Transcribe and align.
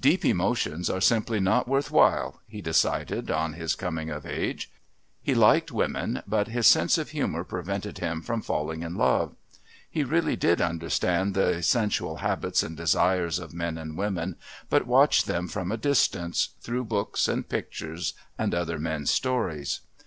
"Deep 0.00 0.24
emotions 0.24 0.88
are 0.88 1.02
simply 1.02 1.38
not 1.38 1.68
worth 1.68 1.90
while," 1.90 2.40
he 2.46 2.62
decided 2.62 3.30
on 3.30 3.52
his 3.52 3.74
coming 3.74 4.08
of 4.08 4.24
age. 4.24 4.72
He 5.22 5.34
liked 5.34 5.70
women 5.70 6.22
but 6.26 6.48
his 6.48 6.66
sense 6.66 6.96
of 6.96 7.10
humour 7.10 7.44
prevented 7.44 7.98
him 7.98 8.22
from 8.22 8.40
falling 8.40 8.82
in 8.82 8.94
love. 8.94 9.36
He 9.90 10.02
really 10.02 10.34
did 10.34 10.62
understand 10.62 11.34
the 11.34 11.62
sensual 11.62 12.16
habits 12.16 12.62
and 12.62 12.74
desires 12.74 13.38
of 13.38 13.52
men 13.52 13.76
and 13.76 13.98
women 13.98 14.36
but 14.70 14.86
watched 14.86 15.26
them 15.26 15.46
from 15.46 15.70
a 15.70 15.76
distance 15.76 16.54
through 16.62 16.84
books 16.86 17.28
and 17.28 17.46
pictures 17.46 18.14
and 18.38 18.54
other 18.54 18.78
men's 18.78 19.10
stories. 19.10 19.80